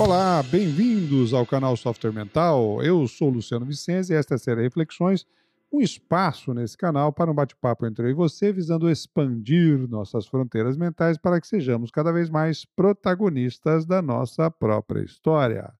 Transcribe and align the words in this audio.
Olá, 0.00 0.42
bem-vindos 0.42 1.34
ao 1.34 1.44
canal 1.44 1.76
Software 1.76 2.10
Mental. 2.10 2.82
Eu 2.82 3.06
sou 3.06 3.28
Luciano 3.28 3.66
Vicenzi 3.66 4.14
e 4.14 4.16
esta 4.16 4.32
é 4.32 4.36
a 4.36 4.38
série 4.38 4.62
Reflexões, 4.62 5.26
um 5.70 5.78
espaço 5.78 6.54
nesse 6.54 6.74
canal 6.74 7.12
para 7.12 7.30
um 7.30 7.34
bate-papo 7.34 7.84
entre 7.84 8.06
eu 8.06 8.10
e 8.10 8.14
você, 8.14 8.50
visando 8.50 8.90
expandir 8.90 9.86
nossas 9.90 10.26
fronteiras 10.26 10.78
mentais 10.78 11.18
para 11.18 11.38
que 11.38 11.46
sejamos 11.46 11.90
cada 11.90 12.12
vez 12.12 12.30
mais 12.30 12.64
protagonistas 12.64 13.84
da 13.84 14.00
nossa 14.00 14.50
própria 14.50 15.04
história. 15.04 15.70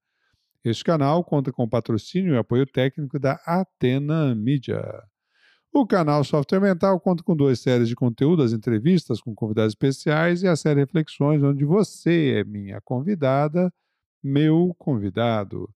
Este 0.63 0.85
canal 0.85 1.25
conta 1.25 1.51
com 1.51 1.67
patrocínio 1.67 2.35
e 2.35 2.37
apoio 2.37 2.67
técnico 2.67 3.19
da 3.19 3.41
Atena 3.47 4.35
Media. 4.35 5.03
O 5.73 5.87
canal 5.87 6.23
Software 6.25 6.61
Mental 6.61 7.01
conta 7.01 7.23
com 7.23 7.35
duas 7.35 7.59
séries 7.61 7.89
de 7.89 7.97
conteúdo, 7.97 8.43
as 8.43 8.53
entrevistas 8.53 9.19
com 9.23 9.35
convidados 9.35 9.73
especiais 9.73 10.43
e 10.43 10.47
a 10.47 10.57
série 10.57 10.81
Reflexões, 10.81 11.43
onde 11.43 11.65
você 11.65 12.41
é 12.41 12.45
minha 12.45 12.83
convidada, 12.83 13.73
meu 14.23 14.75
convidado. 14.79 15.73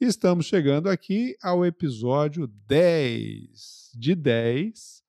Estamos 0.00 0.46
chegando 0.46 0.88
aqui 0.88 1.36
ao 1.42 1.64
episódio 1.64 2.46
10 2.46 3.90
de 3.94 4.14
10 4.14 5.02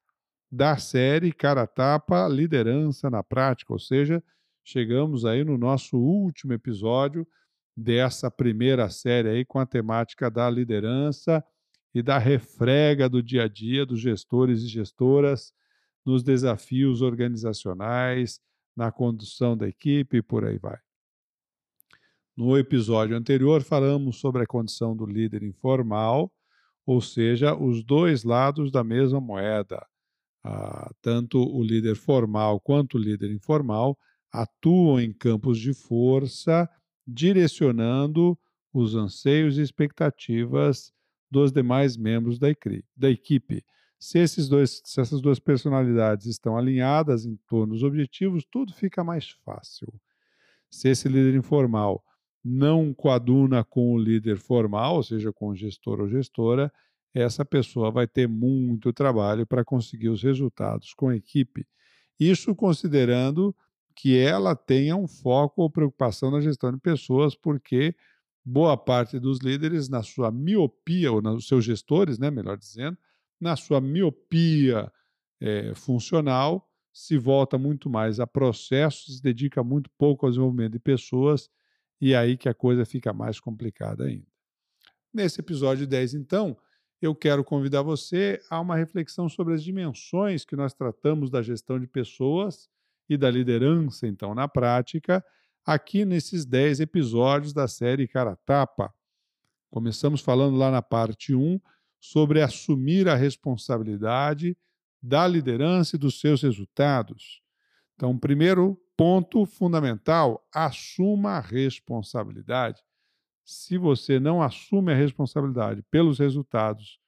da 0.51 0.77
série 0.77 1.31
Cara 1.31 1.65
Tapa 1.65 2.27
Liderança 2.27 3.09
na 3.09 3.23
Prática, 3.23 3.73
ou 3.73 3.79
seja, 3.79 4.23
chegamos 4.63 5.25
aí 5.25 5.43
no 5.43 5.57
nosso 5.57 5.97
último 5.97 6.53
episódio 6.53 7.27
dessa 7.75 8.29
primeira 8.29 8.89
série 8.89 9.29
aí 9.29 9.45
com 9.45 9.59
a 9.59 9.65
temática 9.65 10.29
da 10.29 10.49
liderança 10.49 11.43
e 11.93 12.03
da 12.03 12.17
refrega 12.17 13.07
do 13.09 13.23
dia 13.23 13.43
a 13.43 13.47
dia 13.47 13.85
dos 13.85 13.99
gestores 13.99 14.61
e 14.61 14.67
gestoras 14.67 15.53
nos 16.05 16.21
desafios 16.21 17.01
organizacionais, 17.01 18.39
na 18.75 18.91
condução 18.91 19.55
da 19.55 19.67
equipe 19.67 20.17
e 20.17 20.21
por 20.21 20.45
aí 20.45 20.57
vai. 20.57 20.77
No 22.35 22.57
episódio 22.57 23.15
anterior, 23.15 23.61
falamos 23.61 24.19
sobre 24.19 24.41
a 24.41 24.47
condição 24.47 24.95
do 24.95 25.05
líder 25.05 25.43
informal, 25.43 26.31
ou 26.83 26.99
seja, 26.99 27.55
os 27.55 27.83
dois 27.83 28.23
lados 28.23 28.71
da 28.71 28.83
mesma 28.83 29.21
moeda. 29.21 29.85
Ah, 30.43 30.91
tanto 30.99 31.39
o 31.39 31.63
líder 31.63 31.95
formal 31.95 32.59
quanto 32.59 32.97
o 32.97 32.99
líder 32.99 33.31
informal 33.31 33.97
atuam 34.31 34.99
em 34.99 35.13
campos 35.13 35.59
de 35.59 35.73
força 35.73 36.67
direcionando 37.05 38.37
os 38.73 38.95
anseios 38.95 39.59
e 39.59 39.61
expectativas 39.61 40.91
dos 41.29 41.51
demais 41.51 41.95
membros 41.95 42.39
da, 42.39 42.47
da 42.97 43.09
equipe. 43.11 43.63
Se, 43.99 44.17
esses 44.17 44.49
dois, 44.49 44.81
se 44.83 44.99
essas 44.99 45.21
duas 45.21 45.39
personalidades 45.39 46.25
estão 46.25 46.57
alinhadas 46.57 47.25
em 47.25 47.37
torno 47.47 47.73
dos 47.73 47.83
objetivos, 47.83 48.43
tudo 48.49 48.73
fica 48.73 49.03
mais 49.03 49.29
fácil. 49.45 49.87
Se 50.69 50.89
esse 50.89 51.07
líder 51.07 51.35
informal 51.35 52.03
não 52.43 52.93
coaduna 52.93 53.63
com 53.63 53.93
o 53.93 53.97
líder 53.97 54.37
formal, 54.37 54.97
ou 54.97 55.03
seja, 55.03 55.31
com 55.31 55.49
o 55.49 55.55
gestor 55.55 56.01
ou 56.01 56.09
gestora, 56.09 56.71
essa 57.13 57.45
pessoa 57.45 57.91
vai 57.91 58.07
ter 58.07 58.27
muito 58.27 58.91
trabalho 58.91 59.45
para 59.45 59.63
conseguir 59.63 60.09
os 60.09 60.23
resultados 60.23 60.93
com 60.93 61.09
a 61.09 61.15
equipe. 61.15 61.65
Isso 62.19 62.55
considerando 62.55 63.55
que 63.95 64.17
ela 64.17 64.55
tenha 64.55 64.95
um 64.95 65.07
foco 65.07 65.61
ou 65.61 65.69
preocupação 65.69 66.31
na 66.31 66.41
gestão 66.41 66.71
de 66.71 66.79
pessoas, 66.79 67.35
porque 67.35 67.95
boa 68.43 68.75
parte 68.75 69.19
dos 69.19 69.39
líderes, 69.39 69.87
na 69.87 70.01
sua 70.03 70.31
miopia, 70.31 71.11
ou 71.11 71.21
nos 71.21 71.47
seus 71.47 71.63
gestores, 71.63 72.17
né, 72.17 72.31
melhor 72.31 72.57
dizendo, 72.57 72.97
na 73.39 73.55
sua 73.55 73.79
miopia 73.79 74.91
é, 75.39 75.73
funcional, 75.75 76.67
se 76.91 77.17
volta 77.17 77.57
muito 77.57 77.89
mais 77.89 78.19
a 78.19 78.27
processos, 78.27 79.17
se 79.17 79.23
dedica 79.23 79.63
muito 79.63 79.89
pouco 79.97 80.25
ao 80.25 80.31
desenvolvimento 80.31 80.73
de 80.73 80.79
pessoas, 80.79 81.49
e 82.03 82.11
é 82.11 82.17
aí 82.17 82.35
que 82.35 82.49
a 82.49 82.53
coisa 82.53 82.85
fica 82.85 83.13
mais 83.13 83.39
complicada 83.39 84.03
ainda. 84.03 84.27
Nesse 85.13 85.39
episódio 85.39 85.87
10, 85.87 86.15
então, 86.15 86.57
eu 87.01 87.15
quero 87.15 87.45
convidar 87.45 87.81
você 87.81 88.41
a 88.49 88.59
uma 88.59 88.75
reflexão 88.75 89.29
sobre 89.29 89.53
as 89.53 89.63
dimensões 89.63 90.43
que 90.43 90.53
nós 90.53 90.73
tratamos 90.73 91.29
da 91.29 91.41
gestão 91.41 91.79
de 91.79 91.87
pessoas 91.87 92.69
e 93.07 93.15
da 93.15 93.31
liderança, 93.31 94.05
então, 94.05 94.35
na 94.35 94.49
prática, 94.49 95.23
aqui 95.65 96.03
nesses 96.03 96.45
10 96.45 96.81
episódios 96.81 97.53
da 97.53 97.69
série 97.69 98.05
Cara 98.05 98.35
Tapa. 98.35 98.93
Começamos 99.69 100.19
falando 100.19 100.57
lá 100.57 100.69
na 100.69 100.81
parte 100.81 101.33
1 101.33 101.57
sobre 102.01 102.41
assumir 102.41 103.07
a 103.07 103.15
responsabilidade 103.15 104.57
da 105.01 105.25
liderança 105.25 105.95
e 105.95 105.99
dos 105.99 106.19
seus 106.19 106.41
resultados. 106.41 107.41
Então, 107.95 108.19
primeiro 108.19 108.77
ponto 108.97 109.45
fundamental: 109.45 110.45
assuma 110.53 111.31
a 111.31 111.39
responsabilidade. 111.39 112.81
Se 113.45 113.77
você 113.77 114.19
não 114.19 114.41
assume 114.41 114.93
a 114.93 114.95
responsabilidade 114.95 115.83
pelos 115.91 116.19
resultados, 116.19 116.99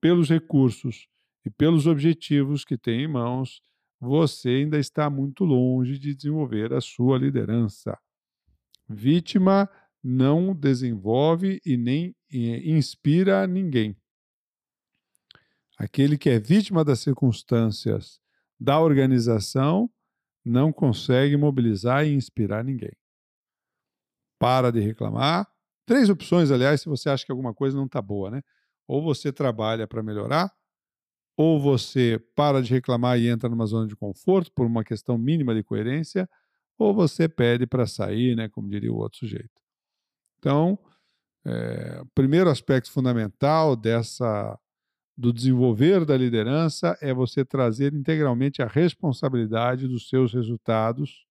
pelos 0.00 0.28
recursos 0.28 1.08
e 1.44 1.50
pelos 1.50 1.86
objetivos 1.86 2.64
que 2.64 2.78
tem 2.78 3.02
em 3.02 3.08
mãos, 3.08 3.60
você 4.00 4.48
ainda 4.50 4.78
está 4.78 5.08
muito 5.08 5.44
longe 5.44 5.98
de 5.98 6.14
desenvolver 6.14 6.72
a 6.72 6.80
sua 6.80 7.18
liderança. 7.18 7.98
Vítima 8.88 9.68
não 10.02 10.54
desenvolve 10.54 11.60
e 11.64 11.76
nem 11.76 12.14
inspira 12.30 13.46
ninguém. 13.46 13.96
Aquele 15.78 16.18
que 16.18 16.28
é 16.28 16.38
vítima 16.38 16.84
das 16.84 17.00
circunstâncias 17.00 18.20
da 18.60 18.78
organização 18.78 19.90
não 20.44 20.72
consegue 20.72 21.36
mobilizar 21.36 22.06
e 22.06 22.12
inspirar 22.14 22.64
ninguém. 22.64 22.92
Para 24.38 24.70
de 24.70 24.80
reclamar. 24.80 25.48
Três 25.86 26.08
opções, 26.10 26.50
aliás, 26.50 26.80
se 26.80 26.88
você 26.88 27.08
acha 27.08 27.24
que 27.24 27.32
alguma 27.32 27.54
coisa 27.54 27.76
não 27.76 27.86
está 27.86 28.00
boa, 28.02 28.30
né? 28.30 28.42
Ou 28.86 29.02
você 29.02 29.32
trabalha 29.32 29.86
para 29.86 30.02
melhorar, 30.02 30.52
ou 31.36 31.60
você 31.60 32.18
para 32.36 32.62
de 32.62 32.72
reclamar 32.72 33.18
e 33.18 33.28
entra 33.28 33.48
numa 33.48 33.66
zona 33.66 33.86
de 33.86 33.96
conforto 33.96 34.52
por 34.52 34.66
uma 34.66 34.84
questão 34.84 35.18
mínima 35.18 35.54
de 35.54 35.62
coerência, 35.62 36.28
ou 36.78 36.94
você 36.94 37.28
pede 37.28 37.66
para 37.66 37.86
sair, 37.86 38.36
né, 38.36 38.48
como 38.48 38.68
diria 38.68 38.92
o 38.92 38.96
outro 38.96 39.20
sujeito. 39.20 39.50
Então, 40.38 40.78
é, 41.46 42.00
o 42.02 42.06
primeiro 42.14 42.50
aspecto 42.50 42.90
fundamental 42.90 43.76
dessa 43.76 44.58
do 45.16 45.32
desenvolver 45.32 46.04
da 46.04 46.16
liderança 46.16 46.96
é 47.00 47.14
você 47.14 47.44
trazer 47.44 47.94
integralmente 47.94 48.62
a 48.62 48.66
responsabilidade 48.66 49.86
dos 49.86 50.08
seus 50.08 50.32
resultados 50.32 51.24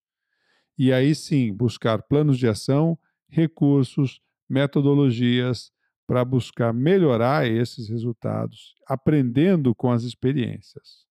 e 0.78 0.92
aí 0.92 1.14
sim 1.14 1.54
buscar 1.54 2.02
planos 2.02 2.38
de 2.38 2.48
ação, 2.48 2.98
recursos, 3.30 4.22
metodologias, 4.50 5.72
para 6.06 6.26
buscar 6.26 6.74
melhorar 6.74 7.48
esses 7.48 7.88
resultados, 7.90 8.76
aprendendo 8.88 9.74
com 9.74 9.92
as 9.92 10.04
experiências. 10.04 11.06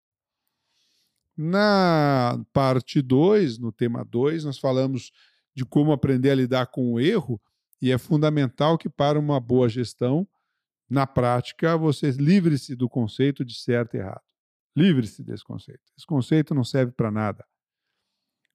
Na 1.37 2.39
parte 2.53 3.00
2, 3.00 3.59
no 3.59 3.72
tema 3.72 4.04
2, 4.04 4.44
nós 4.44 4.59
falamos 4.59 5.10
de 5.54 5.65
como 5.65 5.93
aprender 5.93 6.31
a 6.31 6.34
lidar 6.34 6.66
com 6.66 6.93
o 6.93 7.00
erro, 7.00 7.41
e 7.81 7.91
é 7.91 7.99
fundamental 7.99 8.77
que, 8.77 8.89
para 8.89 9.19
uma 9.19 9.41
boa 9.41 9.69
gestão, 9.69 10.28
na 10.92 11.06
prática, 11.06 11.75
você 11.75 12.10
livre-se 12.10 12.76
do 12.76 12.86
conceito 12.86 13.47
de 13.47 13.54
certo 13.54 13.94
e 13.94 13.98
errado. 13.98 14.20
Livre-se 14.76 15.25
desse 15.25 15.42
conceito. 15.42 15.80
Esse 15.97 16.06
conceito 16.06 16.54
não 16.54 16.62
serve 16.62 16.92
para 16.92 17.10
nada. 17.10 17.47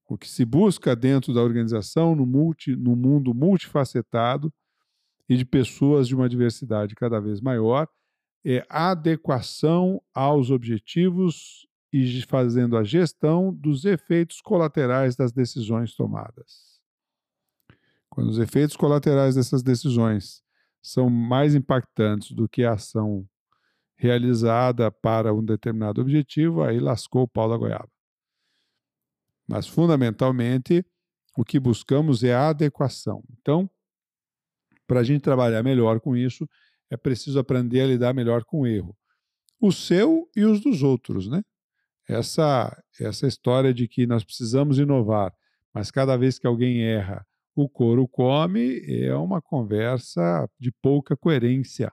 O 0.07 0.15
que 0.15 0.29
se 0.29 0.45
busca 0.45 0.95
dentro 0.95 1.33
da 1.33 1.41
organização, 1.41 2.15
no, 2.15 2.27
multi, 2.27 2.75
no 2.75 2.95
mundo 2.95 3.33
multifacetado, 3.33 4.53
e 5.27 5.35
de 5.35 5.45
pessoas 5.45 6.07
de 6.07 6.13
uma 6.13 6.29
diversidade 6.29 6.93
cada 6.93 7.19
vez 7.19 7.41
maior, 7.41 7.87
é 8.45 8.63
adequação 8.69 9.99
aos 10.13 10.51
objetivos 10.51 11.67
e 11.91 12.21
fazendo 12.21 12.77
a 12.77 12.83
gestão 12.83 13.51
dos 13.51 13.83
efeitos 13.83 14.41
colaterais 14.41 15.15
das 15.15 15.31
decisões 15.31 15.95
tomadas. 15.95 16.79
Quando 18.11 18.29
os 18.29 18.37
efeitos 18.37 18.77
colaterais 18.77 19.33
dessas 19.33 19.63
decisões 19.63 20.45
são 20.87 21.09
mais 21.09 21.53
impactantes 21.53 22.31
do 22.31 22.47
que 22.47 22.63
a 22.63 22.73
ação 22.73 23.27
realizada 23.97 24.89
para 24.89 25.33
um 25.33 25.43
determinado 25.43 25.99
objetivo, 25.99 26.63
aí 26.63 26.79
lascou 26.79 27.23
o 27.23 27.27
pau 27.27 27.49
da 27.49 27.57
goiaba. 27.57 27.89
Mas, 29.47 29.67
fundamentalmente, 29.67 30.85
o 31.37 31.43
que 31.43 31.59
buscamos 31.59 32.23
é 32.23 32.33
a 32.33 32.49
adequação. 32.49 33.21
Então, 33.39 33.69
para 34.85 35.01
a 35.01 35.03
gente 35.03 35.21
trabalhar 35.21 35.61
melhor 35.61 35.99
com 35.99 36.15
isso, 36.15 36.47
é 36.89 36.95
preciso 36.95 37.37
aprender 37.37 37.81
a 37.81 37.87
lidar 37.87 38.13
melhor 38.13 38.45
com 38.45 38.61
o 38.61 38.67
erro. 38.67 38.95
O 39.59 39.71
seu 39.71 40.29
e 40.35 40.45
os 40.45 40.61
dos 40.61 40.83
outros, 40.83 41.27
né? 41.27 41.41
Essa, 42.07 42.81
essa 42.97 43.27
história 43.27 43.73
de 43.73 43.87
que 43.87 44.07
nós 44.07 44.23
precisamos 44.23 44.79
inovar, 44.79 45.33
mas 45.73 45.91
cada 45.91 46.15
vez 46.15 46.39
que 46.39 46.47
alguém 46.47 46.81
erra, 46.83 47.25
o 47.63 47.67
couro 47.67 48.07
come, 48.07 48.81
é 48.85 49.15
uma 49.15 49.41
conversa 49.41 50.47
de 50.59 50.71
pouca 50.71 51.17
coerência. 51.17 51.91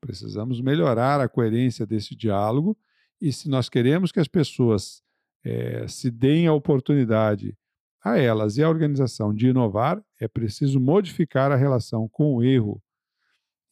Precisamos 0.00 0.60
melhorar 0.60 1.20
a 1.20 1.28
coerência 1.28 1.84
desse 1.84 2.14
diálogo 2.14 2.78
e 3.20 3.32
se 3.32 3.48
nós 3.48 3.68
queremos 3.68 4.12
que 4.12 4.20
as 4.20 4.28
pessoas 4.28 5.02
é, 5.44 5.88
se 5.88 6.08
deem 6.08 6.46
a 6.46 6.52
oportunidade 6.52 7.56
a 8.00 8.16
elas 8.16 8.56
e 8.56 8.62
à 8.62 8.68
organização 8.68 9.34
de 9.34 9.48
inovar, 9.48 10.00
é 10.20 10.28
preciso 10.28 10.78
modificar 10.78 11.50
a 11.50 11.56
relação 11.56 12.08
com 12.08 12.36
o 12.36 12.42
erro. 12.44 12.80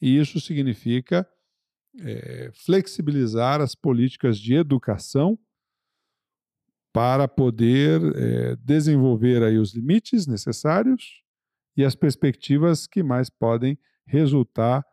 E 0.01 0.19
isso 0.19 0.39
significa 0.41 1.25
é, 2.01 2.51
flexibilizar 2.53 3.61
as 3.61 3.73
políticas 3.73 4.37
de 4.37 4.53
educação 4.53 5.39
para 6.97 7.27
poder 7.27 8.01
é, 8.15 8.55
desenvolver 8.55 9.43
aí 9.43 9.59
os 9.59 9.71
limites 9.71 10.25
necessários 10.25 11.21
e 11.75 11.85
as 11.85 11.93
perspectivas 11.93 12.87
que 12.87 13.03
mais 13.03 13.29
podem 13.29 13.77
resultar 14.03 14.83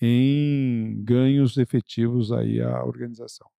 em 0.00 1.02
ganhos 1.02 1.56
efetivos 1.56 2.30
aí 2.30 2.62
à 2.62 2.84
organização. 2.84 3.50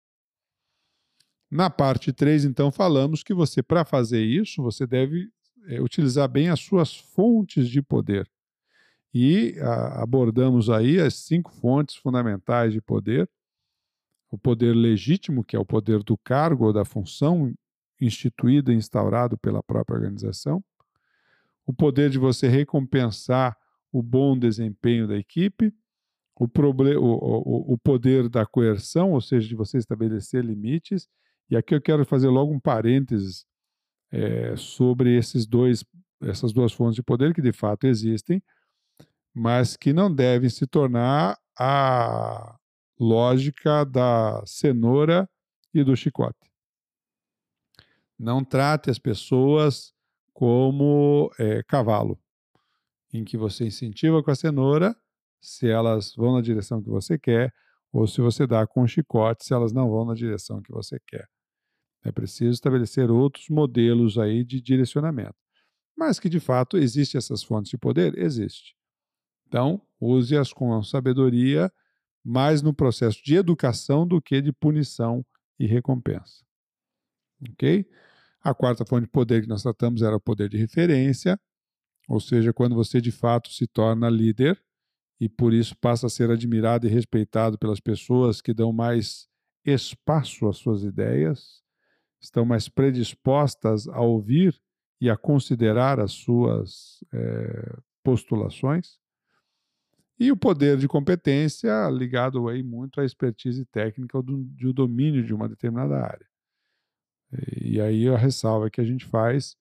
Na 1.50 1.68
parte 1.68 2.10
3, 2.10 2.46
então, 2.46 2.72
falamos 2.72 3.22
que 3.22 3.34
você, 3.34 3.62
para 3.62 3.84
fazer 3.84 4.24
isso, 4.24 4.62
você 4.62 4.86
deve 4.86 5.28
é, 5.66 5.78
utilizar 5.82 6.26
bem 6.26 6.48
as 6.48 6.60
suas 6.60 6.96
fontes 6.96 7.68
de 7.68 7.82
poder. 7.82 8.26
E 9.12 9.58
a, 9.60 10.02
abordamos 10.02 10.70
aí 10.70 10.98
as 10.98 11.16
cinco 11.16 11.52
fontes 11.52 11.96
fundamentais 11.96 12.72
de 12.72 12.80
poder. 12.80 13.28
O 14.30 14.38
poder 14.38 14.72
legítimo, 14.72 15.44
que 15.44 15.54
é 15.54 15.58
o 15.58 15.66
poder 15.66 16.02
do 16.02 16.16
cargo 16.16 16.64
ou 16.64 16.72
da 16.72 16.86
função 16.86 17.52
instituído 18.00 18.72
e 18.72 18.76
instaurado 18.76 19.36
pela 19.38 19.62
própria 19.62 19.96
organização. 19.96 20.62
O 21.66 21.72
poder 21.72 22.10
de 22.10 22.18
você 22.18 22.48
recompensar 22.48 23.56
o 23.92 24.02
bom 24.02 24.38
desempenho 24.38 25.06
da 25.06 25.16
equipe. 25.16 25.72
O, 26.36 26.46
o, 26.46 27.74
o, 27.74 27.78
poder 27.78 28.26
da 28.28 28.46
coerção, 28.46 29.12
ou 29.12 29.20
seja, 29.20 29.46
de 29.46 29.54
você 29.54 29.76
estabelecer 29.76 30.42
limites. 30.42 31.06
E 31.50 31.56
aqui 31.56 31.74
eu 31.74 31.82
quero 31.82 32.06
fazer 32.06 32.28
logo 32.28 32.50
um 32.50 32.58
parênteses 32.58 33.44
é, 34.10 34.56
sobre 34.56 35.16
esses 35.16 35.46
dois, 35.46 35.84
essas 36.22 36.52
duas 36.52 36.72
fontes 36.72 36.94
de 36.94 37.02
poder 37.02 37.34
que 37.34 37.42
de 37.42 37.52
fato 37.52 37.86
existem, 37.86 38.42
mas 39.34 39.76
que 39.76 39.92
não 39.92 40.12
devem 40.12 40.48
se 40.48 40.66
tornar 40.66 41.38
a 41.58 42.56
lógica 42.98 43.84
da 43.84 44.42
cenoura 44.46 45.28
e 45.74 45.84
do 45.84 45.94
chicote. 45.94 46.49
Não 48.20 48.44
trate 48.44 48.90
as 48.90 48.98
pessoas 48.98 49.94
como 50.34 51.30
é, 51.38 51.62
cavalo, 51.62 52.20
em 53.14 53.24
que 53.24 53.38
você 53.38 53.64
incentiva 53.64 54.22
com 54.22 54.30
a 54.30 54.34
cenoura 54.34 54.94
se 55.40 55.70
elas 55.70 56.14
vão 56.14 56.34
na 56.34 56.42
direção 56.42 56.82
que 56.82 56.90
você 56.90 57.18
quer, 57.18 57.50
ou 57.90 58.06
se 58.06 58.20
você 58.20 58.46
dá 58.46 58.66
com 58.66 58.82
o 58.82 58.86
chicote 58.86 59.46
se 59.46 59.54
elas 59.54 59.72
não 59.72 59.88
vão 59.88 60.04
na 60.04 60.12
direção 60.12 60.60
que 60.60 60.70
você 60.70 61.00
quer. 61.06 61.26
É 62.04 62.12
preciso 62.12 62.50
estabelecer 62.50 63.10
outros 63.10 63.48
modelos 63.48 64.18
aí 64.18 64.44
de 64.44 64.60
direcionamento. 64.60 65.36
Mas 65.96 66.20
que 66.20 66.28
de 66.28 66.40
fato 66.40 66.76
existem 66.76 67.18
essas 67.18 67.42
fontes 67.42 67.70
de 67.70 67.78
poder? 67.78 68.18
Existe. 68.18 68.76
Então, 69.48 69.80
use-as 69.98 70.52
com 70.52 70.82
sabedoria, 70.82 71.72
mais 72.22 72.60
no 72.60 72.74
processo 72.74 73.24
de 73.24 73.36
educação 73.36 74.06
do 74.06 74.20
que 74.20 74.42
de 74.42 74.52
punição 74.52 75.24
e 75.58 75.66
recompensa. 75.66 76.44
Ok? 77.50 77.88
A 78.42 78.54
quarta 78.54 78.84
fonte 78.84 79.04
de 79.04 79.10
poder 79.10 79.42
que 79.42 79.48
nós 79.48 79.62
tratamos 79.62 80.02
era 80.02 80.16
o 80.16 80.20
poder 80.20 80.48
de 80.48 80.56
referência, 80.56 81.38
ou 82.08 82.18
seja, 82.18 82.52
quando 82.52 82.74
você 82.74 83.00
de 83.00 83.12
fato 83.12 83.52
se 83.52 83.66
torna 83.66 84.08
líder 84.08 84.60
e 85.20 85.28
por 85.28 85.52
isso 85.52 85.76
passa 85.76 86.06
a 86.06 86.10
ser 86.10 86.30
admirado 86.30 86.86
e 86.86 86.90
respeitado 86.90 87.58
pelas 87.58 87.78
pessoas 87.78 88.40
que 88.40 88.54
dão 88.54 88.72
mais 88.72 89.28
espaço 89.64 90.48
às 90.48 90.56
suas 90.56 90.82
ideias, 90.82 91.62
estão 92.20 92.44
mais 92.44 92.68
predispostas 92.68 93.86
a 93.88 94.00
ouvir 94.00 94.58
e 95.00 95.10
a 95.10 95.16
considerar 95.16 96.00
as 96.00 96.12
suas 96.12 97.04
é, 97.12 97.78
postulações. 98.02 98.98
E 100.18 100.30
o 100.30 100.36
poder 100.36 100.76
de 100.76 100.88
competência 100.88 101.88
ligado 101.90 102.48
aí 102.48 102.62
muito 102.62 103.00
à 103.00 103.04
expertise 103.04 103.64
técnica 103.66 104.22
do, 104.22 104.38
do 104.38 104.72
domínio 104.72 105.24
de 105.24 105.32
uma 105.32 105.48
determinada 105.48 105.96
área. 105.96 106.29
E 107.60 107.80
aí 107.80 108.08
a 108.08 108.16
ressalva 108.16 108.70
que 108.70 108.80
a 108.80 108.84
gente 108.84 109.04
faz 109.06 109.56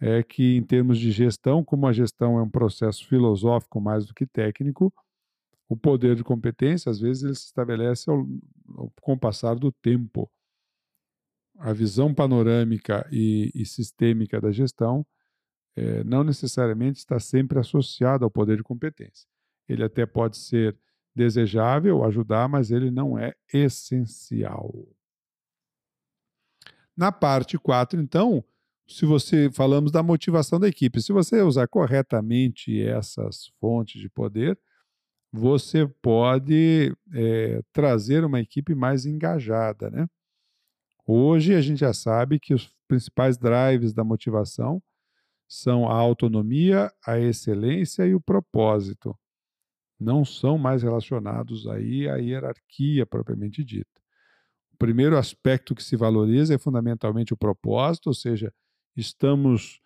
é 0.00 0.22
que, 0.22 0.56
em 0.56 0.62
termos 0.62 0.98
de 0.98 1.10
gestão, 1.10 1.64
como 1.64 1.86
a 1.86 1.92
gestão 1.92 2.38
é 2.38 2.42
um 2.42 2.50
processo 2.50 3.06
filosófico 3.06 3.80
mais 3.80 4.06
do 4.06 4.14
que 4.14 4.26
técnico, 4.26 4.92
o 5.68 5.76
poder 5.76 6.14
de 6.14 6.22
competência, 6.22 6.90
às 6.90 7.00
vezes, 7.00 7.22
ele 7.24 7.34
se 7.34 7.46
estabelece 7.46 8.10
ao, 8.10 8.26
ao, 8.76 8.92
com 9.00 9.14
o 9.14 9.18
passar 9.18 9.54
do 9.56 9.72
tempo 9.72 10.30
a 11.58 11.72
visão 11.72 12.14
panorâmica 12.14 13.08
e, 13.10 13.50
e 13.54 13.64
sistêmica 13.64 14.40
da 14.40 14.52
gestão 14.52 15.06
é, 15.76 16.02
não 16.04 16.24
necessariamente 16.24 16.98
está 16.98 17.18
sempre 17.20 17.58
associada 17.58 18.24
ao 18.24 18.30
poder 18.30 18.56
de 18.56 18.62
competência. 18.62 19.28
Ele 19.68 19.84
até 19.84 20.06
pode 20.06 20.38
ser 20.38 20.76
desejável, 21.14 22.04
ajudar, 22.04 22.48
mas 22.48 22.70
ele 22.70 22.90
não 22.90 23.18
é 23.18 23.34
essencial. 23.52 24.72
Na 26.96 27.12
parte 27.12 27.58
4, 27.58 28.00
então, 28.00 28.42
se 28.86 29.04
você 29.04 29.50
falamos 29.50 29.92
da 29.92 30.02
motivação 30.02 30.58
da 30.58 30.68
equipe, 30.68 31.02
se 31.02 31.12
você 31.12 31.42
usar 31.42 31.68
corretamente 31.68 32.80
essas 32.80 33.48
fontes 33.60 34.00
de 34.00 34.08
poder, 34.08 34.58
você 35.32 35.86
pode 36.00 36.96
é, 37.12 37.62
trazer 37.72 38.24
uma 38.24 38.40
equipe 38.40 38.74
mais 38.74 39.04
engajada, 39.04 39.90
né? 39.90 40.06
Hoje 41.06 41.54
a 41.54 41.60
gente 41.60 41.80
já 41.80 41.92
sabe 41.92 42.40
que 42.40 42.54
os 42.54 42.72
principais 42.88 43.36
drives 43.36 43.92
da 43.92 44.02
motivação 44.02 44.82
são 45.48 45.88
a 45.88 45.94
autonomia, 45.94 46.90
a 47.06 47.18
excelência 47.18 48.06
e 48.06 48.14
o 48.14 48.20
propósito. 48.20 49.16
Não 49.98 50.24
são 50.24 50.58
mais 50.58 50.82
relacionados 50.82 51.66
aí 51.68 52.08
à 52.08 52.16
hierarquia 52.16 53.06
propriamente 53.06 53.62
dita. 53.62 54.00
O 54.76 54.78
primeiro 54.78 55.16
aspecto 55.16 55.74
que 55.74 55.82
se 55.82 55.96
valoriza 55.96 56.54
é 56.54 56.58
fundamentalmente 56.58 57.32
o 57.32 57.36
propósito, 57.36 58.08
ou 58.08 58.14
seja, 58.14 58.52
estamos 58.94 59.80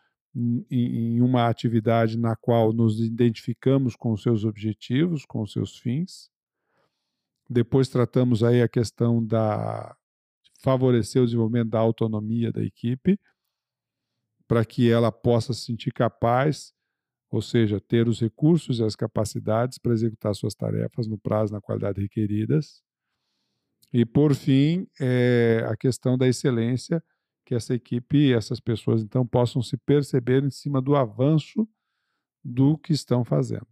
em 0.69 1.21
uma 1.21 1.47
atividade 1.47 2.19
na 2.19 2.35
qual 2.35 2.73
nos 2.73 2.99
identificamos 2.99 3.95
com 3.95 4.11
os 4.11 4.21
seus 4.21 4.45
objetivos, 4.45 5.25
com 5.25 5.43
os 5.43 5.53
seus 5.53 5.79
fins. 5.79 6.29
Depois 7.49 7.89
tratamos 7.89 8.43
aí 8.43 8.63
a 8.63 8.69
questão 8.69 9.25
da 9.25 9.97
favorecer 10.61 11.23
o 11.23 11.25
desenvolvimento 11.25 11.71
da 11.71 11.79
autonomia 11.79 12.51
da 12.51 12.65
equipe, 12.65 13.17
para 14.49 14.65
que 14.65 14.91
ela 14.91 15.13
possa 15.13 15.55
se 15.55 15.67
sentir 15.67 15.93
capaz, 15.93 16.75
ou 17.31 17.41
seja, 17.41 17.81
ter 17.81 18.09
os 18.09 18.21
recursos 18.21 18.81
e 18.81 18.83
as 18.83 18.97
capacidades 18.97 19.79
para 19.79 19.93
executar 19.93 20.35
suas 20.35 20.57
tarefas 20.57 21.07
no 21.07 21.17
prazo, 21.17 21.53
na 21.53 21.61
qualidade 21.61 22.01
requeridas. 22.01 22.83
E, 23.93 24.05
por 24.05 24.35
fim, 24.35 24.87
é 25.01 25.65
a 25.69 25.77
questão 25.77 26.17
da 26.17 26.29
excelência, 26.29 27.03
que 27.45 27.55
essa 27.55 27.75
equipe, 27.75 28.33
essas 28.33 28.61
pessoas, 28.61 29.03
então, 29.03 29.27
possam 29.27 29.61
se 29.63 29.77
perceber 29.77 30.45
em 30.45 30.51
cima 30.51 30.81
do 30.81 30.95
avanço 30.95 31.69
do 32.45 32.79
que 32.79 32.93
estão 32.93 33.25
fazendo. 33.25 33.67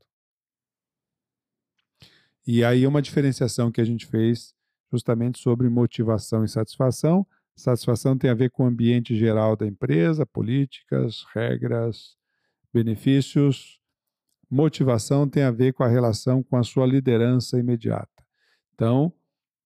E 2.47 2.65
aí, 2.65 2.87
uma 2.87 3.03
diferenciação 3.03 3.71
que 3.71 3.81
a 3.81 3.85
gente 3.85 4.07
fez 4.07 4.55
justamente 4.91 5.39
sobre 5.39 5.69
motivação 5.69 6.45
e 6.45 6.49
satisfação. 6.49 7.27
Satisfação 7.55 8.17
tem 8.17 8.31
a 8.31 8.35
ver 8.35 8.51
com 8.51 8.65
o 8.65 8.67
ambiente 8.67 9.17
geral 9.17 9.57
da 9.57 9.67
empresa, 9.67 10.25
políticas, 10.25 11.25
regras, 11.35 12.17
benefícios. 12.73 13.79
Motivação 14.51 15.29
tem 15.29 15.43
a 15.43 15.51
ver 15.51 15.73
com 15.75 15.83
a 15.83 15.89
relação 15.89 16.43
com 16.43 16.57
a 16.57 16.63
sua 16.63 16.87
liderança 16.87 17.59
imediata. 17.59 18.25
Então, 18.75 19.13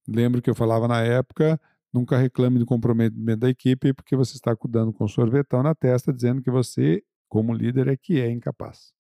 lembro 0.08 0.42
que 0.42 0.50
eu 0.50 0.54
falava 0.54 0.88
na 0.88 1.00
época, 1.02 1.60
nunca 1.92 2.16
reclame 2.16 2.58
do 2.58 2.66
comprometimento 2.66 3.40
da 3.40 3.48
equipe, 3.48 3.92
porque 3.92 4.16
você 4.16 4.34
está 4.34 4.56
cuidando 4.56 4.92
com 4.92 5.06
sorvetão 5.06 5.62
na 5.62 5.74
testa, 5.74 6.12
dizendo 6.12 6.42
que 6.42 6.50
você, 6.50 7.02
como 7.28 7.52
líder, 7.52 7.88
é 7.88 7.96
que 7.96 8.20
é 8.20 8.30
incapaz. 8.30 8.92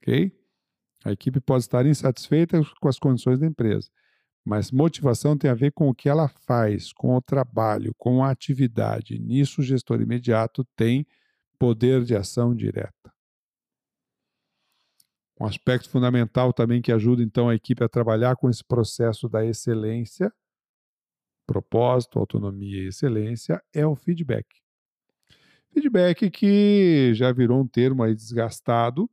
Ok? 0.00 0.32
A 1.04 1.12
equipe 1.12 1.40
pode 1.40 1.64
estar 1.64 1.86
insatisfeita 1.86 2.60
com 2.80 2.88
as 2.88 2.98
condições 2.98 3.38
da 3.38 3.46
empresa. 3.46 3.88
Mas 4.44 4.70
motivação 4.70 5.36
tem 5.36 5.50
a 5.50 5.54
ver 5.54 5.72
com 5.72 5.88
o 5.88 5.94
que 5.94 6.08
ela 6.08 6.28
faz, 6.28 6.92
com 6.92 7.16
o 7.16 7.20
trabalho, 7.20 7.92
com 7.96 8.22
a 8.22 8.30
atividade. 8.30 9.18
Nisso, 9.18 9.60
o 9.60 9.64
gestor 9.64 10.00
imediato 10.00 10.64
tem 10.76 11.06
poder 11.58 12.04
de 12.04 12.14
ação 12.14 12.54
direta. 12.54 13.12
Um 15.38 15.46
aspecto 15.46 15.90
fundamental 15.90 16.52
também 16.52 16.80
que 16.80 16.90
ajuda 16.90 17.22
então 17.22 17.48
a 17.48 17.54
equipe 17.54 17.84
a 17.84 17.88
trabalhar 17.88 18.36
com 18.36 18.48
esse 18.48 18.64
processo 18.64 19.28
da 19.28 19.44
excelência, 19.44 20.32
propósito, 21.46 22.18
autonomia 22.18 22.84
e 22.84 22.88
excelência, 22.88 23.62
é 23.72 23.86
o 23.86 23.94
feedback. 23.94 24.46
Feedback 25.72 26.30
que 26.30 27.12
já 27.14 27.30
virou 27.32 27.60
um 27.60 27.68
termo 27.68 28.02
aí 28.02 28.14
desgastado, 28.14 29.10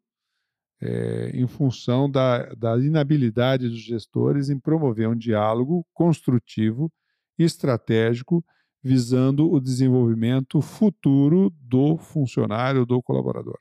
é, 0.79 1.31
em 1.33 1.47
função 1.47 2.09
da, 2.09 2.45
da 2.55 2.77
inabilidade 2.77 3.69
dos 3.69 3.81
gestores 3.81 4.49
em 4.49 4.59
promover 4.59 5.07
um 5.07 5.15
diálogo 5.15 5.85
construtivo, 5.93 6.91
estratégico, 7.37 8.43
visando 8.81 9.51
o 9.51 9.59
desenvolvimento 9.59 10.61
futuro 10.61 11.53
do 11.59 11.97
funcionário, 11.97 12.85
do 12.85 13.01
colaborador. 13.01 13.57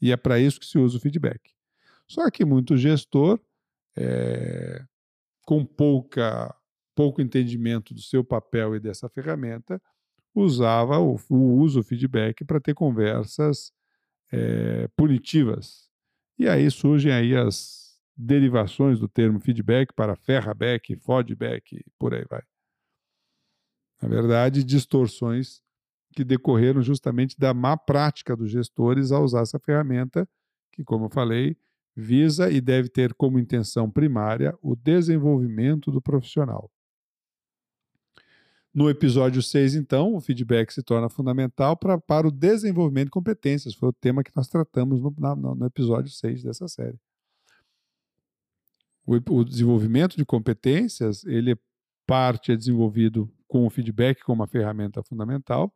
E 0.00 0.12
é 0.12 0.16
para 0.16 0.38
isso 0.38 0.58
que 0.58 0.66
se 0.66 0.78
usa 0.78 0.96
o 0.96 1.00
feedback. 1.00 1.40
Só 2.10 2.28
que 2.28 2.44
muito 2.44 2.76
gestor, 2.76 3.38
é, 3.96 4.84
com 5.46 5.64
pouca, 5.64 6.52
pouco 6.92 7.22
entendimento 7.22 7.94
do 7.94 8.02
seu 8.02 8.24
papel 8.24 8.74
e 8.74 8.80
dessa 8.80 9.08
ferramenta, 9.08 9.80
usava 10.34 10.98
o, 10.98 11.16
o 11.30 11.58
uso 11.60 11.84
feedback 11.84 12.44
para 12.44 12.60
ter 12.60 12.74
conversas 12.74 13.72
é, 14.32 14.88
punitivas. 14.96 15.88
E 16.36 16.48
aí 16.48 16.68
surgem 16.68 17.12
aí 17.12 17.36
as 17.36 17.96
derivações 18.16 18.98
do 18.98 19.06
termo 19.06 19.38
feedback 19.38 19.92
para 19.94 20.16
ferraback, 20.16 20.96
fodback, 20.96 21.80
por 21.96 22.12
aí 22.12 22.24
vai. 22.28 22.42
Na 24.02 24.08
verdade, 24.08 24.64
distorções 24.64 25.62
que 26.12 26.24
decorreram 26.24 26.82
justamente 26.82 27.38
da 27.38 27.54
má 27.54 27.76
prática 27.76 28.34
dos 28.34 28.50
gestores 28.50 29.12
ao 29.12 29.22
usar 29.22 29.42
essa 29.42 29.60
ferramenta, 29.60 30.28
que, 30.72 30.82
como 30.82 31.04
eu 31.04 31.10
falei, 31.10 31.56
visa 32.00 32.50
e 32.50 32.60
deve 32.60 32.88
ter 32.88 33.14
como 33.14 33.38
intenção 33.38 33.90
primária 33.90 34.56
o 34.62 34.74
desenvolvimento 34.74 35.90
do 35.90 36.00
profissional. 36.00 36.70
No 38.72 38.88
episódio 38.88 39.42
6, 39.42 39.74
então, 39.74 40.14
o 40.14 40.20
feedback 40.20 40.72
se 40.72 40.82
torna 40.82 41.08
fundamental 41.08 41.76
pra, 41.76 41.98
para 41.98 42.28
o 42.28 42.30
desenvolvimento 42.30 43.06
de 43.06 43.10
competências. 43.10 43.74
Foi 43.74 43.88
o 43.88 43.92
tema 43.92 44.22
que 44.22 44.30
nós 44.34 44.48
tratamos 44.48 45.00
no, 45.02 45.12
na, 45.18 45.34
no 45.34 45.66
episódio 45.66 46.10
6 46.10 46.44
dessa 46.44 46.68
série. 46.68 46.98
O, 49.04 49.16
o, 49.16 49.44
desenvolvimento 49.44 50.16
de 50.16 50.24
competências, 50.24 51.24
ele 51.24 51.58
parte 52.06 52.52
é 52.52 52.56
desenvolvido 52.56 53.28
com 53.48 53.66
o 53.66 53.70
feedback 53.70 54.22
como 54.22 54.40
uma 54.40 54.46
ferramenta 54.46 55.02
fundamental, 55.02 55.72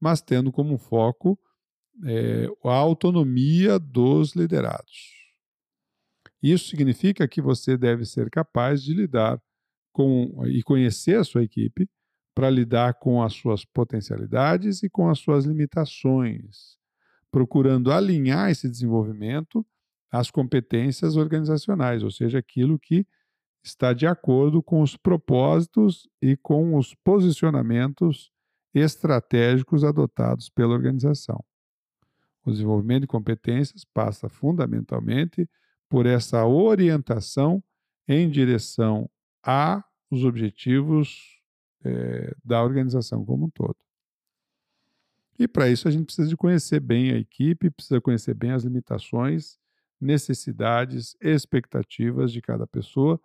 mas 0.00 0.20
tendo 0.20 0.52
como 0.52 0.78
foco 0.78 1.36
é, 2.04 2.46
a 2.64 2.74
autonomia 2.74 3.78
dos 3.78 4.36
liderados. 4.36 5.15
Isso 6.42 6.68
significa 6.68 7.26
que 7.26 7.40
você 7.40 7.76
deve 7.76 8.04
ser 8.04 8.30
capaz 8.30 8.82
de 8.82 8.94
lidar 8.94 9.40
com 9.92 10.44
e 10.46 10.62
conhecer 10.62 11.18
a 11.18 11.24
sua 11.24 11.42
equipe 11.42 11.88
para 12.34 12.50
lidar 12.50 12.94
com 12.94 13.22
as 13.22 13.32
suas 13.32 13.64
potencialidades 13.64 14.82
e 14.82 14.90
com 14.90 15.08
as 15.08 15.18
suas 15.18 15.46
limitações, 15.46 16.76
procurando 17.30 17.90
alinhar 17.90 18.50
esse 18.50 18.68
desenvolvimento 18.68 19.66
às 20.12 20.30
competências 20.30 21.16
organizacionais, 21.16 22.02
ou 22.02 22.10
seja, 22.10 22.38
aquilo 22.38 22.78
que 22.78 23.06
está 23.64 23.92
de 23.92 24.06
acordo 24.06 24.62
com 24.62 24.82
os 24.82 24.96
propósitos 24.96 26.08
e 26.20 26.36
com 26.36 26.76
os 26.76 26.94
posicionamentos 27.02 28.30
estratégicos 28.74 29.82
adotados 29.82 30.50
pela 30.50 30.74
organização. 30.74 31.42
O 32.44 32.50
desenvolvimento 32.50 33.02
de 33.02 33.06
competências 33.08 33.84
passa 33.84 34.28
fundamentalmente 34.28 35.48
por 35.88 36.06
essa 36.06 36.44
orientação 36.46 37.62
em 38.08 38.28
direção 38.28 39.08
a 39.42 39.84
os 40.10 40.24
objetivos 40.24 41.40
é, 41.84 42.34
da 42.44 42.62
organização 42.62 43.24
como 43.24 43.46
um 43.46 43.50
todo. 43.50 43.76
E 45.38 45.46
para 45.46 45.68
isso 45.68 45.86
a 45.86 45.90
gente 45.90 46.06
precisa 46.06 46.28
de 46.28 46.36
conhecer 46.36 46.80
bem 46.80 47.12
a 47.12 47.18
equipe, 47.18 47.70
precisa 47.70 48.00
conhecer 48.00 48.34
bem 48.34 48.52
as 48.52 48.64
limitações, 48.64 49.58
necessidades, 50.00 51.16
expectativas 51.20 52.32
de 52.32 52.40
cada 52.40 52.66
pessoa 52.66 53.20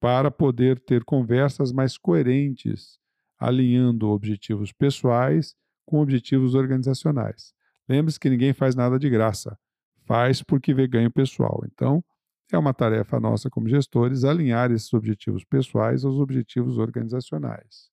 para 0.00 0.30
poder 0.30 0.78
ter 0.78 1.04
conversas 1.04 1.72
mais 1.72 1.96
coerentes, 1.98 2.98
alinhando 3.38 4.08
objetivos 4.08 4.72
pessoais 4.72 5.56
com 5.84 6.00
objetivos 6.00 6.54
organizacionais. 6.54 7.54
Lembre-se 7.88 8.20
que 8.20 8.28
ninguém 8.28 8.52
faz 8.52 8.74
nada 8.74 8.98
de 8.98 9.08
graça, 9.08 9.58
faz 10.08 10.42
porque 10.42 10.72
vê 10.72 10.88
ganho 10.88 11.10
pessoal. 11.10 11.62
Então, 11.70 12.02
é 12.50 12.56
uma 12.56 12.72
tarefa 12.72 13.20
nossa 13.20 13.50
como 13.50 13.68
gestores 13.68 14.24
alinhar 14.24 14.72
esses 14.72 14.92
objetivos 14.94 15.44
pessoais 15.44 16.02
aos 16.02 16.16
objetivos 16.16 16.78
organizacionais. 16.78 17.90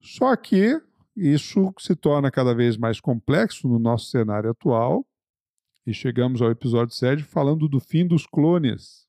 Só 0.00 0.34
que 0.34 0.80
isso 1.16 1.72
se 1.78 1.94
torna 1.94 2.32
cada 2.32 2.52
vez 2.52 2.76
mais 2.76 3.00
complexo 3.00 3.68
no 3.68 3.78
nosso 3.78 4.06
cenário 4.06 4.50
atual, 4.50 5.06
e 5.86 5.94
chegamos 5.94 6.42
ao 6.42 6.50
episódio 6.50 6.94
7 6.94 7.22
falando 7.22 7.68
do 7.68 7.80
fim 7.80 8.06
dos 8.06 8.26
clones. 8.26 9.06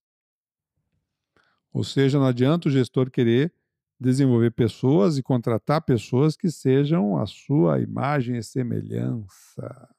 Ou 1.74 1.84
seja, 1.84 2.18
não 2.18 2.26
adianta 2.26 2.70
o 2.70 2.72
gestor 2.72 3.12
querer 3.12 3.54
desenvolver 4.00 4.52
pessoas 4.52 5.18
e 5.18 5.24
contratar 5.24 5.82
pessoas 5.82 6.38
que 6.38 6.50
sejam 6.50 7.18
a 7.18 7.26
sua 7.26 7.82
imagem 7.82 8.38
e 8.38 8.44
semelhança. 8.44 9.90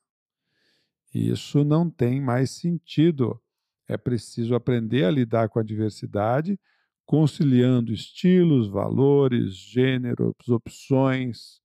Isso 1.14 1.64
não 1.64 1.90
tem 1.90 2.20
mais 2.20 2.50
sentido. 2.50 3.40
É 3.88 3.96
preciso 3.96 4.54
aprender 4.54 5.04
a 5.04 5.10
lidar 5.10 5.48
com 5.48 5.58
a 5.58 5.62
diversidade, 5.64 6.58
conciliando 7.04 7.92
estilos, 7.92 8.68
valores, 8.68 9.54
gêneros, 9.54 10.34
opções, 10.48 11.60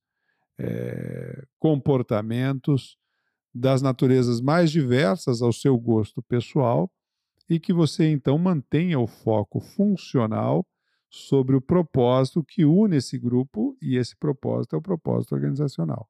é, 0.58 1.44
comportamentos 1.58 2.96
das 3.54 3.80
naturezas 3.80 4.40
mais 4.40 4.70
diversas 4.70 5.40
ao 5.40 5.52
seu 5.52 5.78
gosto 5.78 6.22
pessoal 6.22 6.90
e 7.48 7.60
que 7.60 7.72
você 7.72 8.10
então 8.10 8.36
mantenha 8.38 8.98
o 8.98 9.06
foco 9.06 9.60
funcional 9.60 10.66
sobre 11.08 11.56
o 11.56 11.60
propósito 11.60 12.44
que 12.44 12.64
une 12.64 12.96
esse 12.96 13.16
grupo 13.18 13.76
e 13.80 13.96
esse 13.96 14.16
propósito 14.16 14.74
é 14.74 14.78
o 14.78 14.82
propósito 14.82 15.34
organizacional. 15.34 16.08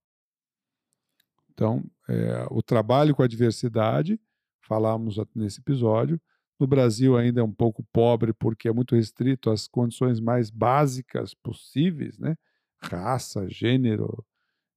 Então, 1.57 1.83
é, 2.07 2.47
o 2.51 2.63
trabalho 2.63 3.15
com 3.15 3.23
a 3.23 3.27
diversidade 3.27 4.21
falamos 4.61 5.17
nesse 5.35 5.61
episódio. 5.61 6.21
No 6.61 6.67
Brasil 6.67 7.17
ainda 7.17 7.41
é 7.41 7.45
um 7.45 7.53
pouco 7.53 7.83
pobre 7.91 8.35
porque 8.35 8.69
é 8.69 8.73
muito 8.73 8.95
restrito 8.95 9.51
às 9.51 9.67
condições 9.67 10.21
mais 10.21 10.51
básicas 10.51 11.33
possíveis, 11.33 12.19
né? 12.19 12.37
Raça, 12.79 13.49
gênero, 13.49 14.23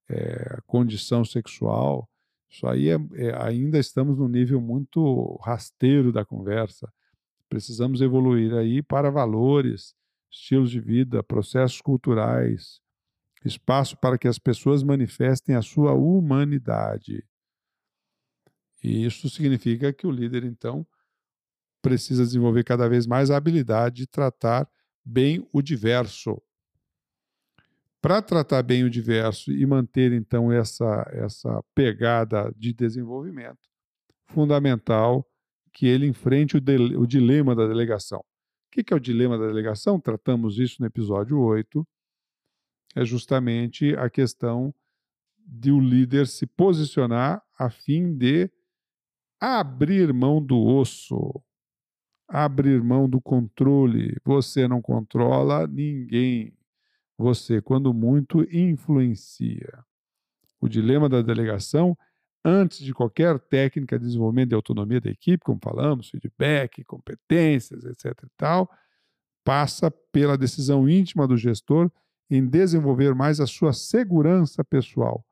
é, 0.09 0.59
condição 0.65 1.25
sexual. 1.25 2.09
Isso 2.49 2.65
aí 2.65 2.87
é, 2.87 2.97
é, 3.15 3.43
ainda 3.43 3.77
estamos 3.77 4.17
num 4.17 4.29
nível 4.29 4.61
muito 4.61 5.37
rasteiro 5.43 6.13
da 6.13 6.23
conversa. 6.23 6.89
Precisamos 7.49 7.99
evoluir 7.99 8.53
aí 8.53 8.81
para 8.81 9.11
valores, 9.11 9.93
estilos 10.31 10.71
de 10.71 10.79
vida, 10.79 11.21
processos 11.21 11.81
culturais, 11.81 12.79
espaço 13.45 13.97
para 13.97 14.17
que 14.17 14.27
as 14.27 14.37
pessoas 14.37 14.83
manifestem 14.83 15.55
a 15.55 15.61
sua 15.61 15.93
humanidade. 15.93 17.23
E 18.83 19.05
isso 19.05 19.29
significa 19.29 19.93
que 19.93 20.07
o 20.07 20.11
líder, 20.11 20.43
então, 20.43 20.85
precisa 21.81 22.23
desenvolver 22.23 22.63
cada 22.63 22.87
vez 22.87 23.05
mais 23.05 23.31
a 23.31 23.37
habilidade 23.37 23.97
de 23.97 24.07
tratar 24.07 24.69
bem 25.03 25.47
o 25.53 25.61
diverso. 25.61 26.41
Para 28.01 28.21
tratar 28.21 28.63
bem 28.63 28.83
o 28.83 28.89
diverso 28.89 29.51
e 29.51 29.65
manter, 29.65 30.13
então, 30.13 30.51
essa, 30.51 31.05
essa 31.11 31.63
pegada 31.75 32.53
de 32.55 32.73
desenvolvimento, 32.73 33.69
fundamental 34.27 35.25
que 35.73 35.85
ele 35.85 36.07
enfrente 36.07 36.57
o, 36.57 36.61
o 36.99 37.05
dilema 37.05 37.55
da 37.55 37.67
delegação. 37.67 38.19
O 38.19 38.71
que, 38.71 38.83
que 38.83 38.93
é 38.93 38.97
o 38.97 38.99
dilema 38.99 39.37
da 39.37 39.47
delegação? 39.47 39.99
Tratamos 39.99 40.59
isso 40.59 40.77
no 40.79 40.85
episódio 40.85 41.39
8. 41.39 41.85
É 42.99 43.05
justamente 43.05 43.95
a 43.95 44.09
questão 44.09 44.75
de 45.37 45.71
o 45.71 45.79
líder 45.79 46.27
se 46.27 46.45
posicionar 46.45 47.41
a 47.57 47.69
fim 47.69 48.13
de 48.13 48.51
abrir 49.39 50.11
mão 50.13 50.43
do 50.43 50.59
osso, 50.59 51.41
abrir 52.27 52.83
mão 52.83 53.09
do 53.09 53.21
controle. 53.21 54.17
Você 54.25 54.67
não 54.67 54.81
controla 54.81 55.65
ninguém. 55.65 56.53
Você, 57.17 57.61
quando 57.61 57.93
muito, 57.93 58.43
influencia. 58.53 59.81
O 60.59 60.67
dilema 60.67 61.07
da 61.07 61.21
delegação, 61.21 61.97
antes 62.43 62.79
de 62.79 62.93
qualquer 62.93 63.39
técnica 63.39 63.97
de 63.97 64.07
desenvolvimento 64.07 64.49
de 64.49 64.55
autonomia 64.55 64.99
da 64.99 65.09
equipe, 65.09 65.45
como 65.45 65.61
falamos, 65.63 66.09
feedback, 66.09 66.83
competências, 66.83 67.85
etc. 67.85 68.25
e 68.25 68.29
tal, 68.35 68.69
passa 69.41 69.89
pela 69.89 70.37
decisão 70.37 70.89
íntima 70.89 71.25
do 71.25 71.37
gestor 71.37 71.89
em 72.29 72.45
desenvolver 72.45 73.15
mais 73.15 73.39
a 73.39 73.47
sua 73.47 73.73
segurança 73.73 74.63
pessoal 74.63 75.25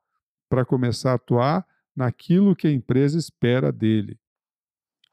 para 0.50 0.66
começar 0.66 1.12
a 1.12 1.16
atuar 1.16 1.68
naquilo 1.96 2.56
que 2.56 2.68
a 2.68 2.72
empresa 2.72 3.18
espera 3.18 3.72
dele. 3.72 4.20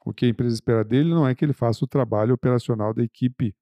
O 0.05 0.13
que 0.13 0.25
a 0.25 0.29
empresa 0.29 0.53
espera 0.53 0.83
dele 0.83 1.09
não 1.09 1.27
é 1.27 1.33
que 1.33 1.43
ele 1.43 1.53
faça 1.53 1.83
o 1.83 1.87
trabalho 1.87 2.33
operacional 2.33 2.93
da 2.93 3.03
equipe, 3.03 3.55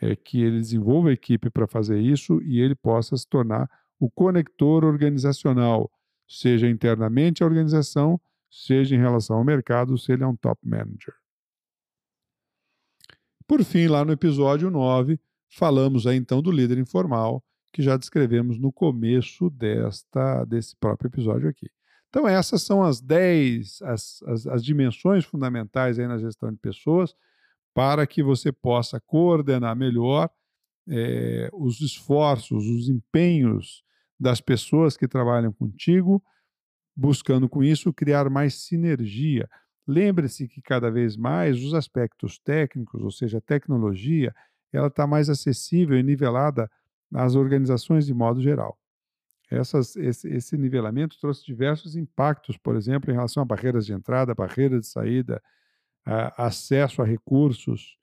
é 0.00 0.16
que 0.16 0.40
ele 0.40 0.58
desenvolva 0.58 1.10
a 1.10 1.12
equipe 1.12 1.50
para 1.50 1.66
fazer 1.66 2.00
isso 2.00 2.42
e 2.42 2.60
ele 2.60 2.74
possa 2.74 3.16
se 3.16 3.28
tornar 3.28 3.70
o 3.98 4.10
conector 4.10 4.84
organizacional, 4.84 5.90
seja 6.26 6.68
internamente 6.68 7.42
a 7.42 7.46
organização, 7.46 8.18
seja 8.50 8.96
em 8.96 8.98
relação 8.98 9.36
ao 9.36 9.44
mercado, 9.44 9.98
se 9.98 10.10
ele 10.10 10.24
é 10.24 10.26
um 10.26 10.34
top 10.34 10.66
manager. 10.66 11.14
Por 13.46 13.62
fim, 13.62 13.86
lá 13.88 14.04
no 14.04 14.12
episódio 14.12 14.70
9, 14.70 15.20
falamos 15.50 16.06
aí 16.06 16.16
então 16.16 16.40
do 16.40 16.50
líder 16.50 16.78
informal, 16.78 17.42
que 17.72 17.82
já 17.82 17.96
descrevemos 17.96 18.58
no 18.58 18.72
começo 18.72 19.50
desta, 19.50 20.44
desse 20.44 20.76
próprio 20.76 21.08
episódio 21.08 21.48
aqui. 21.48 21.70
Então, 22.08 22.26
essas 22.26 22.62
são 22.62 22.82
as 22.82 23.00
10, 23.00 23.82
as, 23.82 24.22
as, 24.26 24.46
as 24.46 24.64
dimensões 24.64 25.24
fundamentais 25.24 25.98
aí 25.98 26.08
na 26.08 26.18
gestão 26.18 26.50
de 26.50 26.58
pessoas 26.58 27.14
para 27.72 28.04
que 28.06 28.22
você 28.22 28.50
possa 28.50 29.00
coordenar 29.00 29.76
melhor 29.76 30.28
é, 30.88 31.48
os 31.52 31.80
esforços, 31.80 32.66
os 32.66 32.88
empenhos 32.88 33.84
das 34.18 34.40
pessoas 34.40 34.96
que 34.96 35.06
trabalham 35.06 35.52
contigo, 35.52 36.22
buscando 36.96 37.48
com 37.48 37.62
isso 37.62 37.92
criar 37.92 38.28
mais 38.28 38.54
sinergia. 38.54 39.48
Lembre-se 39.86 40.48
que 40.48 40.60
cada 40.60 40.90
vez 40.90 41.16
mais 41.16 41.62
os 41.64 41.74
aspectos 41.74 42.38
técnicos, 42.40 43.02
ou 43.02 43.10
seja, 43.10 43.40
tecnologia, 43.40 44.34
ela 44.72 44.88
está 44.88 45.06
mais 45.06 45.28
acessível 45.28 45.98
e 45.98 46.02
nivelada 46.02 46.70
às 47.14 47.34
organizações 47.34 48.06
de 48.06 48.14
modo 48.14 48.40
geral. 48.40 48.78
Essas, 49.50 49.96
esse, 49.96 50.28
esse, 50.28 50.56
nivelamento 50.56 51.18
trouxe 51.18 51.44
diversos 51.44 51.96
impactos, 51.96 52.56
por 52.56 52.76
exemplo, 52.76 53.10
em 53.10 53.14
relação 53.14 53.42
a 53.42 53.46
barreiras 53.46 53.84
de 53.84 53.92
entrada, 53.92 54.32
barreiras 54.32 54.82
de 54.82 54.86
saída, 54.86 55.42
a, 56.06 56.46
acesso 56.46 57.02
a 57.02 57.04
recursos, 57.04 57.96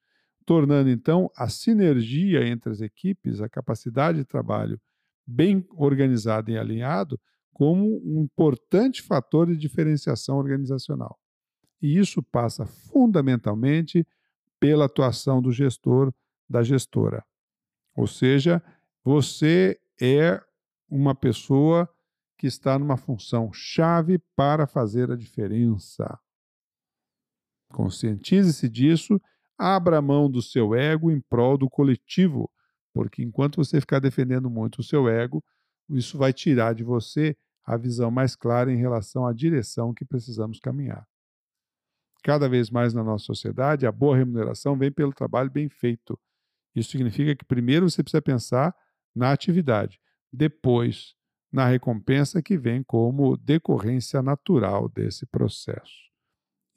tornando 0.45 0.89
então 0.89 1.31
a 1.38 1.47
sinergia 1.47 2.45
entre 2.45 2.71
as 2.71 2.81
equipes, 2.81 3.39
a 3.39 3.47
capacidade 3.47 4.17
de 4.17 4.25
trabalho 4.25 4.79
bem 5.25 5.65
organizado 5.71 6.51
e 6.51 6.57
alinhado, 6.57 7.19
como 7.53 7.97
um 8.05 8.24
importante 8.24 9.01
fator 9.01 9.47
de 9.47 9.57
diferenciação 9.57 10.38
organizacional. 10.38 11.17
E 11.81 11.97
isso 11.97 12.21
passa 12.21 12.65
fundamentalmente 12.65 14.05
pela 14.59 14.86
atuação 14.86 15.41
do 15.41 15.51
gestor, 15.51 16.13
da 16.49 16.63
gestora. 16.63 17.25
Ou 17.95 18.07
seja, 18.07 18.61
você 19.03 19.79
é 19.99 20.41
uma 20.89 21.15
pessoa 21.15 21.89
que 22.37 22.47
está 22.47 22.77
numa 22.77 22.97
função 22.97 23.51
chave 23.51 24.19
para 24.35 24.67
fazer 24.67 25.11
a 25.11 25.15
diferença. 25.15 26.19
Conscientize-se 27.69 28.69
disso, 28.69 29.19
abra 29.57 30.01
mão 30.01 30.29
do 30.29 30.41
seu 30.41 30.75
ego 30.75 31.11
em 31.11 31.19
prol 31.19 31.57
do 31.57 31.69
coletivo, 31.69 32.49
porque 32.93 33.23
enquanto 33.23 33.57
você 33.57 33.81
ficar 33.81 33.99
defendendo 33.99 34.49
muito 34.49 34.79
o 34.79 34.83
seu 34.83 35.09
ego, 35.09 35.43
isso 35.89 36.17
vai 36.17 36.31
tirar 36.31 36.73
de 36.73 36.83
você 36.83 37.35
a 37.65 37.75
visão 37.75 38.09
mais 38.09 38.35
clara 38.35 38.71
em 38.71 38.77
relação 38.77 39.25
à 39.25 39.33
direção 39.33 39.93
que 39.93 40.05
precisamos 40.05 40.59
caminhar. 40.59 41.05
Cada 42.23 42.47
vez 42.47 42.69
mais 42.69 42.93
na 42.93 43.03
nossa 43.03 43.25
sociedade, 43.25 43.85
a 43.85 43.91
boa 43.91 44.17
remuneração 44.17 44.77
vem 44.77 44.91
pelo 44.91 45.13
trabalho 45.13 45.49
bem 45.49 45.69
feito. 45.69 46.19
Isso 46.77 46.91
significa 46.91 47.36
que 47.36 47.43
primeiro 47.43 47.89
você 47.89 48.03
precisa 48.03 48.22
pensar 48.22 48.75
na 49.15 49.31
atividade 49.31 50.00
depois 50.31 51.15
na 51.51 51.65
recompensa 51.65 52.39
que 52.39 52.55
vem 52.55 52.84
como 52.84 53.36
decorrência 53.36 54.22
natural 54.22 54.88
desse 54.88 55.25
processo. 55.25 56.07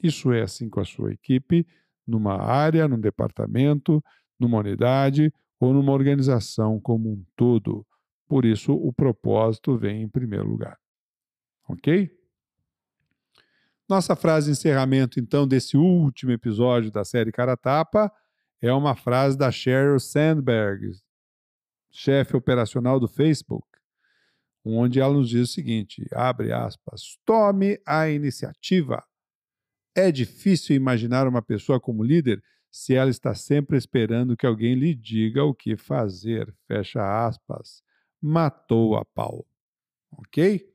Isso 0.02 0.33
é 0.33 0.40
assim 0.40 0.71
com 0.71 0.80
a 0.80 0.87
sua 0.87 1.12
equipe, 1.12 1.66
numa 2.07 2.40
área, 2.40 2.88
num 2.88 2.99
departamento, 2.99 4.02
numa 4.38 4.59
unidade 4.59 5.30
ou 5.59 5.75
numa 5.75 5.92
organização 5.92 6.80
como 6.80 7.11
um 7.11 7.23
todo. 7.37 7.87
Por 8.26 8.47
isso, 8.47 8.73
o 8.73 8.90
propósito 8.95 9.76
vem 9.76 10.02
em 10.02 10.09
primeiro 10.09 10.49
lugar. 10.49 10.78
Ok? 11.69 12.11
Nossa 13.87 14.16
frase 14.16 14.47
de 14.47 14.52
encerramento, 14.52 15.21
então, 15.21 15.47
desse 15.47 15.76
último 15.76 16.33
episódio 16.33 16.90
da 16.90 17.04
série 17.04 17.30
Cara 17.30 17.57
Tapa 17.57 18.11
é 18.61 18.73
uma 18.73 18.95
frase 18.95 19.38
da 19.38 19.50
Sheryl 19.50 19.99
Sandberg, 19.99 20.93
chefe 21.90 22.37
operacional 22.37 23.00
do 23.00 23.09
Facebook, 23.09 23.67
onde 24.64 25.00
ela 25.00 25.14
nos 25.14 25.29
diz 25.29 25.49
o 25.49 25.52
seguinte: 25.52 26.07
abre 26.12 26.52
aspas, 26.52 27.19
tome 27.25 27.81
a 27.87 28.09
iniciativa. 28.09 29.03
É 29.94 30.12
difícil 30.12 30.77
imaginar 30.77 31.27
uma 31.27 31.42
pessoa 31.42 31.81
como 31.81 32.05
líder 32.05 32.42
se 32.70 32.94
ela 32.94 33.11
está 33.11 33.35
sempre 33.35 33.77
esperando 33.77 34.37
que 34.37 34.46
alguém 34.46 34.75
lhe 34.75 34.94
diga 34.94 35.42
o 35.42 35.55
que 35.55 35.77
fazer. 35.77 36.55
Fecha 36.68 37.27
aspas. 37.27 37.83
Matou 38.23 38.96
a 38.96 39.05
pau. 39.05 39.44
Ok? 40.12 40.68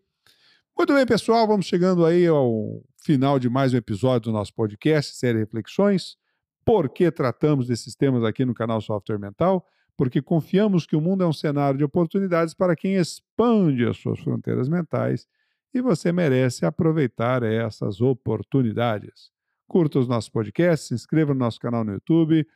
Muito 0.78 0.94
bem, 0.94 1.06
pessoal, 1.06 1.48
vamos 1.48 1.66
chegando 1.66 2.06
aí 2.06 2.28
ao 2.28 2.84
final 2.98 3.40
de 3.40 3.50
mais 3.50 3.74
um 3.74 3.78
episódio 3.78 4.30
do 4.30 4.34
nosso 4.34 4.54
podcast, 4.54 5.16
série 5.16 5.40
Reflexões. 5.40 6.18
Por 6.66 6.90
que 6.90 7.12
tratamos 7.12 7.68
desses 7.68 7.96
temas 7.96 8.24
aqui 8.24 8.44
no 8.44 8.54
canal 8.54 8.82
Software 8.82 9.20
Mental? 9.20 9.66
porque 9.98 10.22
confiamos 10.22 10.86
que 10.86 10.96
o 10.96 11.02
mundo 11.02 11.24
é 11.24 11.28
um 11.28 11.34
cenário 11.34 11.78
de 11.78 11.84
oportunidades 11.84 12.54
para 12.54 12.76
quem 12.76 12.94
expande 12.96 13.84
as 13.86 13.98
suas 13.98 14.20
fronteiras 14.20 14.70
mentais 14.70 15.28
e 15.74 15.82
você 15.82 16.12
merece 16.12 16.64
aproveitar 16.66 17.44
essas 17.44 18.02
oportunidades. 18.02 19.32
Curta 19.68 20.00
os 20.00 20.08
nossos 20.08 20.30
podcasts, 20.30 20.90
se 20.90 20.94
inscreva 20.94 21.34
no 21.34 21.40
nosso 21.40 21.60
canal 21.60 21.84
no 21.84 21.94
YouTube, 21.94 22.48